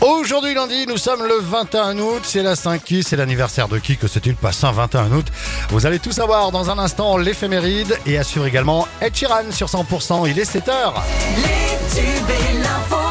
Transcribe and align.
Aujourd'hui 0.00 0.54
lundi, 0.54 0.86
nous 0.86 0.98
sommes 0.98 1.24
le 1.24 1.38
21 1.40 1.98
août, 1.98 2.22
c'est 2.24 2.42
la 2.42 2.56
5 2.56 2.82
qui, 2.84 3.02
c'est 3.02 3.16
l'anniversaire 3.16 3.68
de 3.68 3.78
qui 3.78 3.96
que 3.96 4.06
c'est-il 4.06 4.34
pas 4.34 4.52
Saint 4.52 4.72
21 4.72 5.12
août. 5.12 5.26
Vous 5.70 5.86
allez 5.86 5.98
tout 5.98 6.12
savoir 6.12 6.50
dans 6.50 6.70
un 6.70 6.78
instant 6.78 7.16
l'éphéméride 7.16 7.98
et 8.04 8.22
suivre 8.22 8.46
également 8.46 8.86
Ed 9.00 9.14
sur 9.14 9.68
100%, 9.68 10.28
il 10.28 10.38
est 10.38 10.50
7h. 10.50 10.92
Les 11.36 12.00
tubes 12.00 12.30
et 12.30 12.58
l'info, 12.58 13.03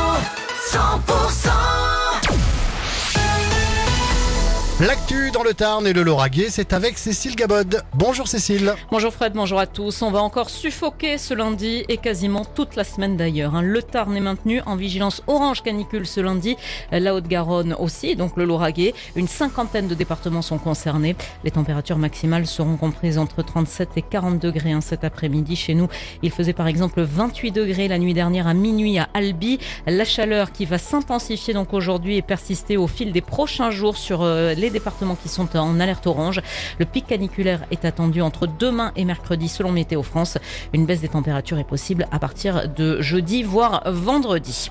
L'actu 4.85 5.31
dans 5.31 5.43
le 5.43 5.53
Tarn 5.53 5.87
et 5.87 5.93
le 5.93 6.03
Lauragais, 6.03 6.47
c'est 6.49 6.73
avec 6.73 6.97
Cécile 6.97 7.37
Gabod. 7.37 7.83
Bonjour 7.93 8.27
Cécile. 8.27 8.73
Bonjour 8.91 9.13
Fred, 9.13 9.31
bonjour 9.31 9.57
à 9.57 9.65
tous. 9.65 10.01
On 10.01 10.11
va 10.11 10.21
encore 10.21 10.49
suffoquer 10.49 11.17
ce 11.17 11.33
lundi 11.33 11.85
et 11.87 11.95
quasiment 11.95 12.43
toute 12.43 12.75
la 12.75 12.83
semaine 12.83 13.15
d'ailleurs. 13.15 13.55
hein. 13.55 13.61
Le 13.61 13.81
Tarn 13.81 14.13
est 14.17 14.19
maintenu 14.19 14.61
en 14.65 14.75
vigilance 14.75 15.23
orange 15.27 15.63
canicule 15.63 16.05
ce 16.05 16.19
lundi. 16.19 16.57
La 16.91 17.15
Haute-Garonne 17.15 17.77
aussi, 17.79 18.17
donc 18.17 18.35
le 18.35 18.43
Lauragais. 18.43 18.93
Une 19.15 19.29
cinquantaine 19.29 19.87
de 19.87 19.95
départements 19.95 20.41
sont 20.41 20.57
concernés. 20.57 21.15
Les 21.45 21.51
températures 21.51 21.97
maximales 21.97 22.45
seront 22.45 22.75
comprises 22.75 23.17
entre 23.17 23.41
37 23.41 23.91
et 23.95 24.01
40 24.01 24.37
degrés 24.37 24.73
hein, 24.73 24.81
cet 24.81 25.05
après-midi. 25.05 25.55
Chez 25.55 25.75
nous, 25.75 25.87
il 26.23 26.31
faisait 26.31 26.51
par 26.51 26.67
exemple 26.67 27.03
28 27.03 27.51
degrés 27.51 27.87
la 27.87 27.99
nuit 27.99 28.13
dernière 28.13 28.47
à 28.47 28.53
minuit 28.53 28.99
à 28.99 29.07
Albi. 29.13 29.59
La 29.87 30.03
chaleur 30.03 30.51
qui 30.51 30.65
va 30.65 30.77
s'intensifier 30.77 31.53
donc 31.53 31.73
aujourd'hui 31.73 32.17
et 32.17 32.21
persister 32.21 32.75
au 32.75 32.87
fil 32.87 33.13
des 33.13 33.21
prochains 33.21 33.71
jours 33.71 33.95
sur 33.95 34.23
euh, 34.23 34.53
les 34.53 34.72
départements 34.73 35.15
qui 35.15 35.29
sont 35.29 35.55
en 35.55 35.79
alerte 35.79 36.05
orange. 36.05 36.41
Le 36.79 36.85
pic 36.85 37.07
caniculaire 37.07 37.65
est 37.71 37.85
attendu 37.85 38.21
entre 38.21 38.47
demain 38.47 38.91
et 38.97 39.05
mercredi 39.05 39.47
selon 39.47 39.71
Météo 39.71 40.03
France. 40.03 40.37
Une 40.73 40.85
baisse 40.85 40.99
des 40.99 41.07
températures 41.07 41.59
est 41.59 41.63
possible 41.63 42.07
à 42.11 42.19
partir 42.19 42.67
de 42.67 43.01
jeudi, 43.01 43.43
voire 43.43 43.83
vendredi. 43.85 44.69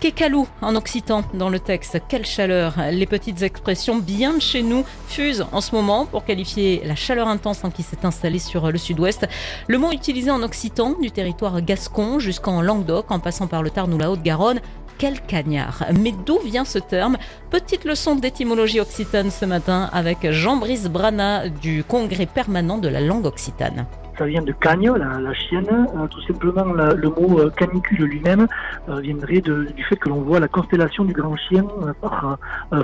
Kekalou 0.00 0.46
en 0.60 0.76
occitan 0.76 1.22
dans 1.32 1.48
le 1.48 1.60
texte. 1.60 1.98
Quelle 2.08 2.26
chaleur 2.26 2.74
Les 2.90 3.06
petites 3.06 3.42
expressions 3.42 3.96
bien 3.96 4.34
de 4.34 4.40
chez 4.40 4.62
nous 4.62 4.84
fusent 5.08 5.46
en 5.52 5.62
ce 5.62 5.74
moment 5.74 6.04
pour 6.04 6.24
qualifier 6.24 6.82
la 6.84 6.96
chaleur 6.96 7.28
intense 7.28 7.64
hein, 7.64 7.70
qui 7.70 7.82
s'est 7.82 8.04
installée 8.04 8.38
sur 8.38 8.70
le 8.70 8.76
sud-ouest. 8.76 9.26
Le 9.68 9.78
mot 9.78 9.92
utilisé 9.92 10.30
en 10.30 10.42
occitan 10.42 10.94
du 11.00 11.10
territoire 11.10 11.62
gascon 11.62 12.18
jusqu'en 12.18 12.60
Languedoc 12.60 13.10
en 13.10 13.20
passant 13.20 13.46
par 13.46 13.62
le 13.62 13.70
Tarn 13.70 13.94
ou 13.94 13.98
la 13.98 14.10
Haute-Garonne 14.10 14.60
quel 14.98 15.20
cagnard 15.20 15.84
Mais 16.00 16.12
d'où 16.24 16.38
vient 16.38 16.64
ce 16.64 16.78
terme? 16.78 17.16
Petite 17.50 17.84
leçon 17.84 18.16
d'étymologie 18.16 18.80
occitane 18.80 19.30
ce 19.30 19.43
matin 19.46 19.88
avec 19.92 20.30
Jean-Brice 20.30 20.88
Brana 20.88 21.48
du 21.48 21.84
Congrès 21.84 22.26
permanent 22.26 22.78
de 22.78 22.88
la 22.88 23.00
langue 23.00 23.26
occitane. 23.26 23.86
Ça 24.18 24.26
vient 24.26 24.42
de 24.42 24.52
cagne, 24.52 24.92
la, 24.92 25.34
chienne. 25.34 25.66
Euh, 25.70 26.06
tout 26.06 26.22
simplement, 26.22 26.64
le 26.64 27.08
mot 27.08 27.40
euh, 27.40 27.50
canicule 27.50 28.04
lui-même 28.04 28.46
euh, 28.88 29.00
viendrait 29.00 29.40
du 29.40 29.84
fait 29.88 29.96
que 29.96 30.08
l'on 30.08 30.20
voit 30.20 30.38
la 30.38 30.46
constellation 30.46 31.04
du 31.04 31.12
grand 31.12 31.36
chien 31.36 31.64
par 32.00 32.38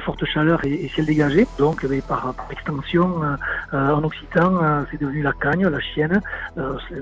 forte 0.04 0.24
chaleur 0.24 0.64
et, 0.64 0.72
et 0.72 0.88
ciel 0.88 1.06
dégagé. 1.06 1.46
Donc, 1.58 1.86
eh 1.88 2.00
par, 2.00 2.34
extension, 2.50 3.22
en 3.72 4.02
occitan, 4.02 4.84
c'est 4.90 5.00
devenu 5.00 5.22
la 5.22 5.32
cagne, 5.32 5.66
la 5.68 5.80
chienne. 5.80 6.20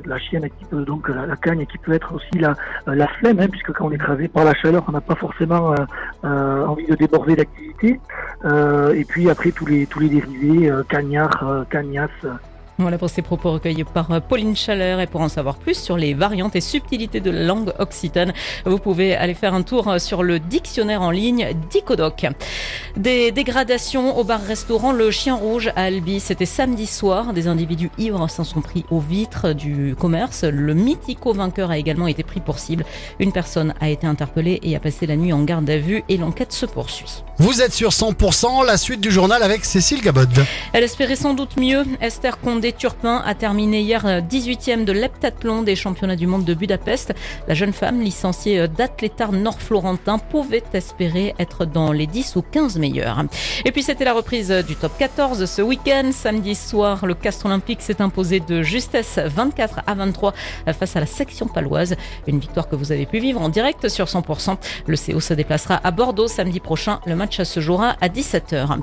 La 0.04 0.18
chienne 0.18 0.48
qui 0.58 0.64
peut 0.66 0.84
donc 0.84 1.08
la, 1.08 1.36
cagne 1.36 1.64
qui 1.66 1.78
peut 1.78 1.92
être 1.92 2.14
aussi 2.14 2.38
la, 2.38 2.54
la 2.86 3.06
flemme, 3.06 3.40
hein, 3.40 3.48
puisque 3.48 3.72
quand 3.72 3.86
on 3.86 3.92
est 3.92 3.96
écrasé 3.96 4.28
par 4.28 4.44
la 4.44 4.54
chaleur, 4.54 4.84
on 4.88 4.92
n'a 4.92 5.00
pas 5.00 5.14
forcément 5.14 5.74
envie 6.22 6.86
de 6.86 6.94
déborder 6.94 7.36
d'activité. 7.36 8.00
Euh, 8.44 8.94
et 8.94 9.04
puis 9.04 9.28
après 9.30 9.50
tous 9.52 9.66
les 9.66 9.86
tous 9.86 9.98
les 9.98 10.08
dérivés, 10.08 10.70
euh, 10.70 10.84
euh, 11.42 11.64
cagnasse. 11.64 12.10
Voilà 12.80 12.96
pour 12.96 13.10
ces 13.10 13.22
propos 13.22 13.50
recueillis 13.50 13.82
par 13.82 14.22
Pauline 14.22 14.54
Chaleur 14.54 15.00
et 15.00 15.08
pour 15.08 15.20
en 15.20 15.28
savoir 15.28 15.56
plus 15.56 15.74
sur 15.74 15.96
les 15.96 16.14
variantes 16.14 16.54
et 16.54 16.60
subtilités 16.60 17.18
de 17.18 17.32
la 17.32 17.42
langue 17.42 17.72
occitane, 17.80 18.32
vous 18.66 18.78
pouvez 18.78 19.16
aller 19.16 19.34
faire 19.34 19.52
un 19.52 19.62
tour 19.62 20.00
sur 20.00 20.22
le 20.22 20.38
dictionnaire 20.38 21.02
en 21.02 21.10
ligne 21.10 21.54
Dicodoc. 21.70 22.26
Des 22.96 23.32
dégradations 23.32 24.16
au 24.16 24.22
bar-restaurant 24.22 24.92
Le 24.92 25.10
Chien 25.10 25.34
Rouge 25.34 25.72
à 25.74 25.82
Albi, 25.82 26.20
c'était 26.20 26.46
samedi 26.46 26.86
soir. 26.86 27.32
Des 27.32 27.48
individus 27.48 27.90
ivres 27.98 28.30
s'en 28.30 28.44
sont 28.44 28.60
pris 28.60 28.84
aux 28.90 29.00
vitres 29.00 29.54
du 29.54 29.96
commerce. 29.98 30.44
Le 30.44 30.74
mythico 30.74 31.32
vainqueur 31.32 31.72
a 31.72 31.78
également 31.78 32.06
été 32.06 32.22
pris 32.22 32.38
pour 32.38 32.60
cible. 32.60 32.84
Une 33.18 33.32
personne 33.32 33.74
a 33.80 33.88
été 33.88 34.06
interpellée 34.06 34.60
et 34.62 34.76
a 34.76 34.80
passé 34.80 35.06
la 35.06 35.16
nuit 35.16 35.32
en 35.32 35.42
garde 35.42 35.68
à 35.68 35.78
vue 35.78 36.04
et 36.08 36.16
l'enquête 36.16 36.52
se 36.52 36.64
poursuit. 36.66 37.24
Vous 37.38 37.60
êtes 37.60 37.72
sur 37.72 37.90
100%, 37.90 38.66
la 38.66 38.76
suite 38.76 39.00
du 39.00 39.10
journal 39.10 39.42
avec 39.42 39.64
Cécile 39.64 40.00
Gabod. 40.00 40.28
Elle 40.72 40.84
espérait 40.84 41.16
sans 41.16 41.34
doute 41.34 41.56
mieux. 41.56 41.84
Esther 42.00 42.38
Condé-Turpin 42.68 43.22
a 43.24 43.34
terminé 43.34 43.80
hier 43.80 44.04
euh, 44.04 44.20
18e 44.20 44.84
de 44.84 44.92
l'heptathlon 44.92 45.62
des 45.62 45.74
championnats 45.74 46.16
du 46.16 46.26
monde 46.26 46.44
de 46.44 46.52
Budapest. 46.52 47.14
La 47.46 47.54
jeune 47.54 47.72
femme, 47.72 48.02
licenciée 48.02 48.60
euh, 48.60 48.66
d'athlétard 48.66 49.32
nord-florentin, 49.32 50.18
pouvait 50.18 50.62
espérer 50.74 51.34
être 51.38 51.64
dans 51.64 51.92
les 51.92 52.06
10 52.06 52.36
ou 52.36 52.42
15 52.42 52.78
meilleurs. 52.78 53.24
Et 53.64 53.72
puis 53.72 53.82
c'était 53.82 54.04
la 54.04 54.12
reprise 54.12 54.50
euh, 54.50 54.62
du 54.62 54.76
top 54.76 54.92
14 54.98 55.46
ce 55.46 55.62
week-end. 55.62 56.10
Samedi 56.12 56.54
soir, 56.54 57.06
le 57.06 57.14
Castre 57.14 57.46
Olympique 57.46 57.80
s'est 57.80 58.02
imposé 58.02 58.40
de 58.40 58.60
justesse 58.60 59.18
24 59.18 59.80
à 59.86 59.94
23 59.94 60.34
euh, 60.66 60.72
face 60.74 60.94
à 60.94 61.00
la 61.00 61.06
section 61.06 61.46
paloise. 61.46 61.96
Une 62.26 62.38
victoire 62.38 62.68
que 62.68 62.76
vous 62.76 62.92
avez 62.92 63.06
pu 63.06 63.18
vivre 63.18 63.40
en 63.40 63.48
direct 63.48 63.88
sur 63.88 64.04
100%. 64.04 64.58
Le 64.86 64.96
CO 64.96 65.20
se 65.20 65.32
déplacera 65.32 65.80
à 65.82 65.90
Bordeaux 65.90 66.28
samedi 66.28 66.60
prochain. 66.60 67.00
Le 67.06 67.16
match 67.16 67.40
se 67.40 67.60
jouera 67.60 67.96
à 68.02 68.08
17h. 68.08 68.78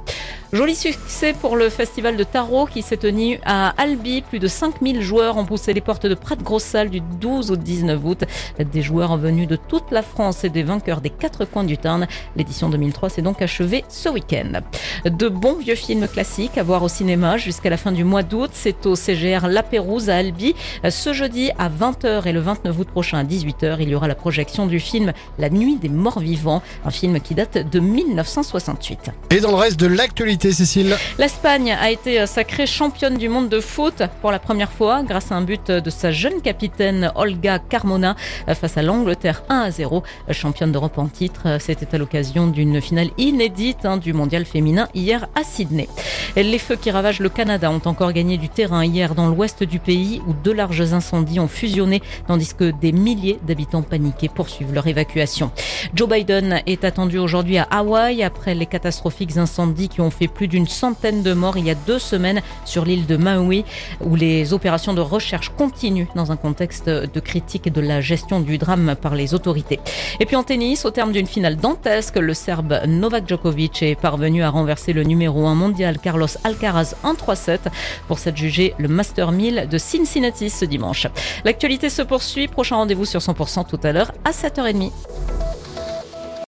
Joli 0.54 0.74
succès 0.74 1.34
pour 1.34 1.56
le 1.56 1.70
festival 1.70 2.18
de 2.18 2.24
tarot 2.24 2.66
qui 2.66 2.82
s'est 2.82 2.98
tenu 2.98 3.40
à 3.46 3.75
Albi. 3.78 4.22
Plus 4.22 4.40
de 4.40 4.48
5000 4.48 5.02
joueurs 5.02 5.38
ont 5.38 5.46
poussé 5.46 5.74
les 5.74 5.82
portes 5.82 6.06
de 6.06 6.16
Prat 6.16 6.36
Grossal 6.36 6.90
du 6.90 7.02
12 7.02 7.52
au 7.52 7.56
19 7.56 8.00
août. 8.04 8.24
Des 8.72 8.82
joueurs 8.82 9.18
venus 9.18 9.48
de 9.48 9.56
toute 9.56 9.92
la 9.92 10.02
France 10.02 10.44
et 10.44 10.50
des 10.50 10.64
vainqueurs 10.64 11.02
des 11.02 11.10
quatre 11.10 11.46
coins 11.46 11.64
du 11.64 11.78
Tarn. 11.78 12.08
L'édition 12.36 12.70
2003 12.70 13.10
s'est 13.10 13.22
donc 13.22 13.42
achevée 13.42 13.84
ce 13.90 14.10
week-end. 14.10 14.62
De 15.06 15.30
bons 15.30 15.56
vieux 15.56 15.76
films 15.76 16.08
classiques 16.08 16.58
à 16.58 16.64
voir 16.64 16.84
au 16.84 16.88
cinéma 16.88 17.38
jusqu'à 17.38 17.70
la 17.70 17.78
fin 17.78 17.92
du 17.92 18.04
mois 18.04 18.24
d'août. 18.24 18.52
C'est 18.54 18.86
au 18.86 18.96
CGR 18.96 19.48
La 19.48 19.64
Pérouse 19.64 20.10
à 20.10 20.18
Albi. 20.18 20.56
Ce 20.90 21.14
jeudi 21.14 21.52
à 21.58 21.70
20h 21.70 22.28
et 22.28 22.32
le 22.32 22.40
29 22.40 22.80
août 22.80 22.88
prochain 22.90 23.20
à 23.20 23.24
18h, 23.24 23.78
il 23.80 23.90
y 23.90 23.96
aura 23.96 24.08
la 24.08 24.16
projection 24.16 24.66
du 24.68 24.80
film 24.80 25.14
La 25.40 25.50
Nuit 25.50 25.78
des 25.78 25.90
Morts 25.90 26.20
Vivants, 26.20 26.62
un 26.86 26.92
film 26.92 27.20
qui 27.20 27.36
date 27.36 27.70
de 27.70 27.80
1968. 27.80 29.12
Et 29.32 29.40
dans 29.40 29.52
le 29.52 29.58
reste 29.58 29.80
de 29.80 29.88
l'actualité, 29.88 30.52
Cécile, 30.52 30.96
L'Espagne 31.18 31.72
a 31.72 31.92
été 31.92 32.26
sacrée 32.28 32.66
championne 32.66 33.18
du 33.18 33.30
monde 33.30 33.50
de 33.50 33.60
foot 33.66 34.04
pour 34.22 34.32
la 34.32 34.40
première 34.40 34.72
fois 34.72 35.04
grâce 35.04 35.32
à 35.32 35.36
un 35.36 35.42
but 35.42 35.70
de 35.70 35.90
sa 35.90 36.12
jeune 36.12 36.42
capitaine 36.42 37.12
Olga 37.16 37.60
Carmona 37.60 38.16
face 38.48 38.78
à 38.78 38.82
l'Angleterre 38.82 39.44
1 39.50 39.60
à 39.60 39.72
0. 39.72 40.04
Championne 40.32 40.72
d'Europe 40.72 40.98
en 40.98 41.08
titre, 41.08 41.58
c'était 41.60 41.94
à 41.96 41.98
l'occasion 41.98 42.48
d'une 42.48 42.80
finale 42.80 43.10
inédite 43.18 43.86
hein, 43.86 43.98
du 43.98 44.14
mondial 44.14 44.46
féminin 44.46 44.88
hier 44.94 45.28
à 45.36 45.44
Sydney. 45.44 45.90
Les 46.36 46.60
feux 46.60 46.76
qui 46.76 46.92
ravagent 46.92 47.20
le 47.20 47.30
Canada 47.30 47.72
ont 47.72 47.82
encore 47.86 48.12
gagné 48.14 48.38
du 48.38 48.50
terrain 48.50 48.86
hier 48.86 49.16
dans 49.16 49.28
l'ouest 49.28 49.64
du 49.64 49.80
pays 49.80 50.22
où 50.28 50.34
deux 50.34 50.54
larges 50.54 50.94
incendies 50.94 51.40
ont 51.40 51.48
fusionné 51.48 52.02
tandis 52.28 52.54
que 52.54 52.72
des 52.72 52.92
milliers 52.92 53.40
d'habitants 53.48 53.82
paniqués 53.82 54.30
poursuivent 54.30 54.74
leur 54.74 54.88
évacuation. 54.88 55.52
Joe 55.94 56.10
Biden 56.10 56.62
est 56.66 56.84
attendu 56.84 57.18
aujourd'hui 57.18 57.58
à 57.58 57.64
Hawaï 57.64 58.22
après 58.22 58.54
les 58.54 58.66
catastrophiques 58.66 59.38
incendies 59.38 59.90
qui 59.90 60.02
ont 60.02 60.12
fait 60.12 60.28
plus 60.28 60.48
d'une 60.48 60.68
centaine 60.68 61.24
de 61.24 61.34
morts 61.34 61.58
il 61.58 61.66
y 61.66 61.72
a 61.72 61.76
deux 61.76 62.00
semaines 62.00 62.42
sur 62.66 62.86
l'île 62.86 63.06
de 63.06 63.18
Maui 63.18 63.55
où 64.02 64.16
les 64.16 64.54
opérations 64.54 64.94
de 64.94 65.02
recherche 65.02 65.50
continuent 65.50 66.08
dans 66.16 66.32
un 66.32 66.36
contexte 66.36 66.90
de 66.90 67.20
critique 67.20 67.72
de 67.72 67.82
la 67.82 68.02
gestion 68.02 68.40
du 68.40 68.58
drame 68.58 68.96
par 69.00 69.16
les 69.16 69.34
autorités. 69.34 69.80
Et 70.20 70.26
puis 70.26 70.36
en 70.36 70.44
tennis, 70.44 70.86
au 70.86 70.92
terme 70.92 71.12
d'une 71.12 71.28
finale 71.28 71.56
dantesque, 71.56 72.18
le 72.18 72.34
Serbe 72.34 72.82
Novak 72.88 73.28
Djokovic 73.28 73.84
est 73.84 74.00
parvenu 74.00 74.44
à 74.44 74.50
renverser 74.50 74.94
le 74.94 75.04
numéro 75.04 75.46
1 75.46 75.56
mondial 75.56 76.00
Carlos 76.00 76.28
Alcaraz 76.44 76.96
1-3-7 77.04 77.60
pour 78.08 78.20
s'adjuger 78.20 78.74
le 78.78 78.88
Master 78.88 79.32
1000 79.32 79.68
de 79.70 79.78
Cincinnati 79.78 80.50
ce 80.50 80.66
dimanche. 80.66 81.08
L'actualité 81.44 81.90
se 81.90 82.02
poursuit. 82.02 82.48
Prochain 82.48 82.78
rendez-vous 82.78 83.06
sur 83.06 83.20
100% 83.20 83.68
tout 83.68 83.80
à 83.84 83.92
l'heure 83.92 84.12
à 84.24 84.32
7h30. 84.32 84.92